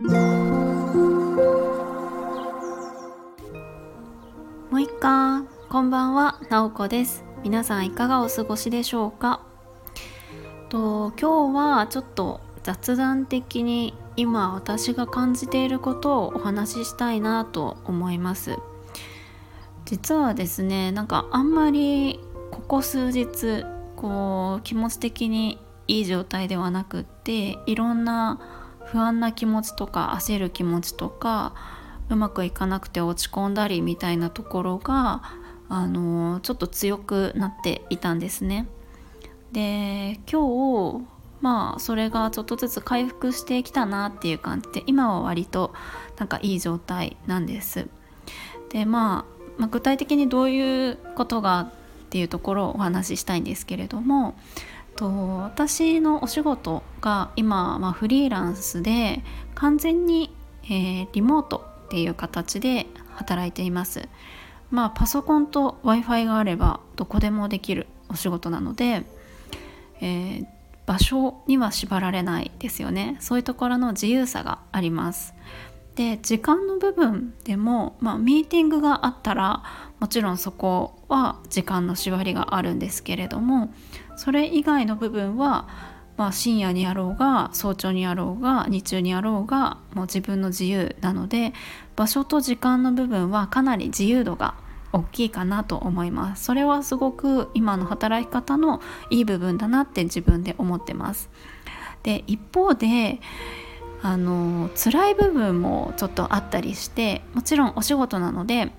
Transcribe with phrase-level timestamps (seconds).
[0.00, 0.10] も
[4.74, 6.38] う一回こんばんは。
[6.48, 7.24] なおこです。
[7.42, 9.40] 皆さんいかがお過ごしでしょうか？
[10.68, 18.56] と今日はちょっと雑談的に今私が感じていることをお話ししたいなと思います。
[19.84, 22.20] 実はですねなんかあんまり
[22.52, 23.64] ここ数日
[23.96, 28.38] こう気持ち的にいい状態ではなくっていろんな
[28.92, 31.54] 不安な気持ちとか焦る気持ちとか
[32.08, 35.22] うまくいかなくて落ち込んだりみたいなところが
[35.68, 38.66] あのちょっと強くなっていたんですね。
[39.52, 41.04] で今日
[41.40, 45.72] まあそれがちょっとずつ回復してきたなっていう感じで今は割と
[46.18, 47.88] なんかいい状態なんです。
[48.70, 51.70] で、まあ、まあ具体的にどういうことがっ
[52.10, 54.34] ていうところをお話ししたいんですけれども
[54.98, 59.22] と私のお仕事が今、まあ、フリーランスで
[59.54, 60.34] 完全に、
[60.64, 64.08] えー、リモートっていう形で働いています。
[64.70, 69.04] まあパソコンと w i f i があればどこでもできるお仕事なので、
[70.00, 70.46] えー、
[70.84, 75.32] 場所には縛られないですよねそういうところの自由さがあります
[75.98, 79.64] で時間の部分でも、まあ、ミーティングがあったら
[79.98, 83.74] もちろんそこは時間の縛りがあるんですけれども
[84.16, 85.66] それ以外の部分は、
[86.16, 91.52] まあ、深夜にやろうが早朝にやろうが日中にやろうがもう自分の自由なので
[91.96, 94.54] 場所と時間の部分はかなり自由度が
[94.92, 96.44] 大きいかなと思います。
[96.44, 101.28] それはすごく今の働き方のいい部分だなって自分で思ってます。
[102.04, 103.20] で一方で
[104.02, 108.70] あの辛い部分もちょっとあったりしてもちろんお仕事なので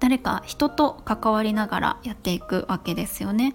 [0.00, 3.54] 誰か人と関わりながらやっていくわけですよね。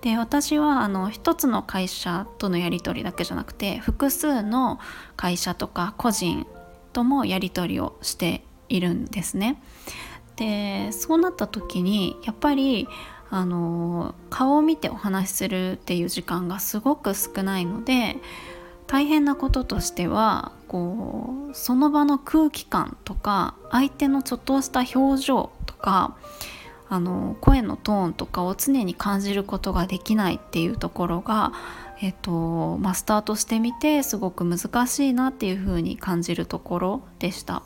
[0.00, 4.78] で私はあの一つの会社とのやり取りだけじゃなくて複数の
[5.16, 6.46] 会社とか個人
[6.92, 9.60] ともやり取りをしているんですね。
[10.36, 12.86] でそうなった時にやっぱり
[13.30, 18.18] あの顔を見てお話しするっていう時間がすごく少ないので
[18.88, 26.16] 大変なこととしてはこうその場の空気感とか相手のちょっとした表情とか
[26.88, 31.52] あの声のトーンとかを常に感じることができないっていうところが、
[32.00, 37.62] えっとまあ、スタートしてみてすごく難しいなっていうふうに感じるところでした。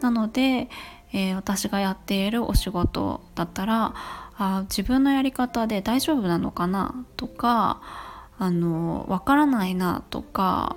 [0.00, 0.68] なので、
[1.12, 3.94] えー、私がやっているお仕事だったら
[4.36, 7.80] あ自分のやり方で大丈夫なのかなとか
[8.42, 10.74] あのわからないなとか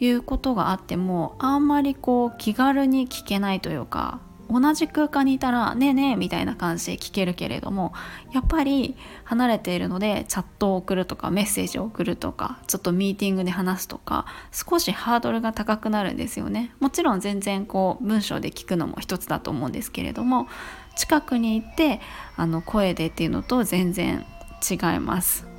[0.00, 7.94] いうことがあってもあんまりこう気軽に聞けないというか同じ空間にいたら「ねえねえ」みたいな感じで聞けるけれども
[8.32, 16.74] やっぱり離れているのでチャットを送るとかメッセージを送るとかちょっとミーティングで話すとか少しハードルが高くなるんですよね。
[16.80, 20.48] もちろん全然こう文章で聞くのも一つだと思うんですけれども
[20.96, 22.02] 近くに行って
[22.36, 24.26] あの声でっていうのと全然
[24.70, 25.49] 違います。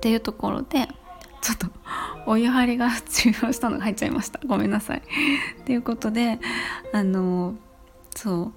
[0.00, 0.88] っていうところで
[1.42, 1.66] ちょっと
[2.24, 5.02] お湯張りが中央したのが入っちゃいましたごめんなさい。
[5.66, 6.38] ということで
[6.94, 7.54] あの
[8.16, 8.52] そう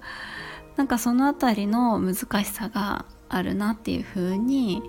[0.76, 4.82] なんかその辺りの難しさがあるなっていうふうに、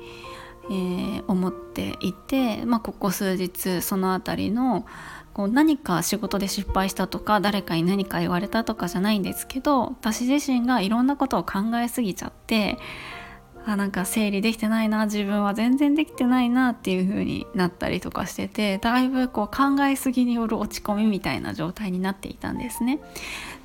[0.66, 4.86] えー、思っていて、まあ、ここ数日その辺りの
[5.34, 12.78] こう何か仕事で失敗したとか誰かに何か言われたとかじゃないんですけど私自身がいろんなことを考えすぎちゃって
[13.66, 23.00] あなんか整理できてないな自分は全然できてないなっていう風になったりとかしててだいぶこう考えすぎによる落ち込みみたいな状態になっていたんですね。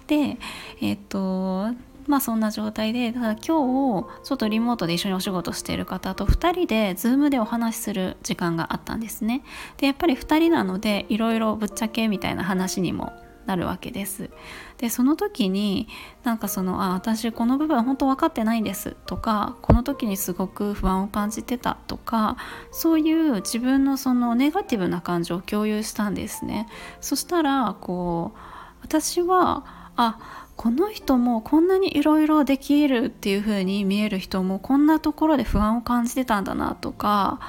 [0.06, 0.38] で
[0.80, 1.68] えっ、と
[2.06, 9.42] まあそんな状態でただ今日ちょっとリモートで一緒にお仕事している方と2人で Zoom でお話しする時間があったんですね。
[9.76, 13.12] でやっぱり2人なのでいろいろぶっちゃけみたいな話にも
[13.50, 14.30] なるわけです。
[14.78, 15.88] でその時に
[16.22, 22.36] なんかその「あ私この部分本当分かってないんです」とか「この時にすごく不安を感じてた」とか
[22.70, 26.68] そういう自分のそのネガティブな感情を共有したんですね。
[27.00, 28.38] そしたらこう
[28.82, 29.64] 私は
[29.96, 30.18] あ
[30.56, 37.40] この人もこんなにいろいろできるっていう風に見える人もこんなところで不安を感じてたんだなとか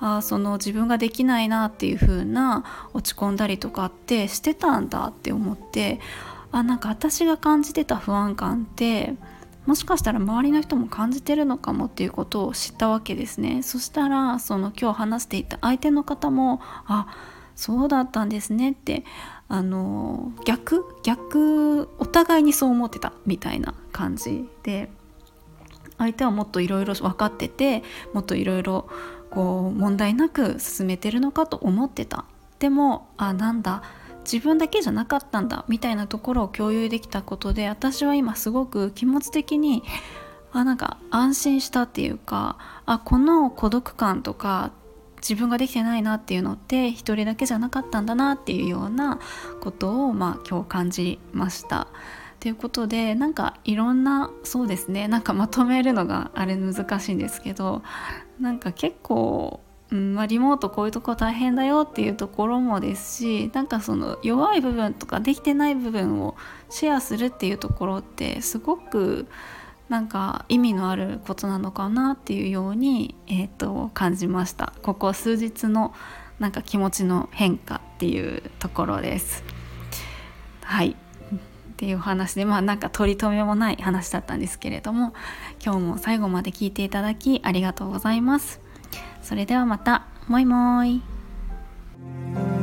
[0.00, 2.64] あその自分ができないなっていう風な
[2.94, 6.00] 落ち込んだりとかってしてたんだって思って
[6.52, 9.14] あなんか私が感じてた不安感って
[9.66, 13.62] もしかしたら周りの人も感じてるのかもっていうことを知ったわけですね。
[13.62, 17.06] そしたらその今日話していた相手の方もあ
[17.54, 19.04] そうだったんですねって
[19.48, 24.90] あの逆逆お互いにそう思ってたみたいな感じで
[25.98, 27.82] 相手はもっといろいろ分かってて
[28.14, 28.88] もっといろいろ
[29.30, 32.24] こう問題なく進めてるのかと思ってた。
[32.58, 33.82] でもあなんだ。
[34.30, 35.64] 自分だけじゃなかったんだ。
[35.68, 39.82] みたいなところを共有できたことで私は今すごく気持ち的に
[40.52, 44.72] あなんか安心したっていうかあこの孤独感とか
[45.16, 49.20] 自分ができてないなっていうのって一人だけじゃなかったんだなっていうような
[49.60, 51.88] ことをまあ今日感じました。
[52.40, 57.82] ということでなんかいろんなそうですねなんかまとめるのがあれ難しいんですけど
[58.40, 59.60] なんか結構
[59.92, 66.36] うんまあ、リモートこういうとこ大変だよっていうところもですしなんかその弱い部分とかできてない部分を
[66.68, 69.26] シェアするっていうところってすごく
[69.88, 74.72] なんか意味のあることなのかなっていうように、えーと、感じました。
[74.82, 75.92] ここ数日の
[76.38, 79.42] なんか気持ちの変化っていうところです。
[80.62, 80.94] はい。
[81.80, 85.14] っていう話でまあなんか取り留めもない話だったんですけれども
[85.64, 88.60] 今日も最後まで聞いていただきありがとうございます。
[89.22, 90.04] それではまた。
[90.28, 92.59] もいもーい。